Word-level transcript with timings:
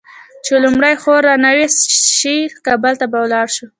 چې 0.45 0.53
لومړۍ 0.63 0.93
خور 1.01 1.21
رانوې 1.27 1.67
شي؛ 2.17 2.35
کابل 2.65 2.93
ته 2.99 3.05
به 3.11 3.17
ولاړ 3.21 3.47
شو. 3.55 3.65